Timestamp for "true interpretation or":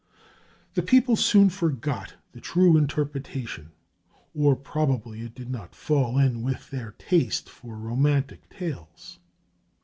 2.41-4.55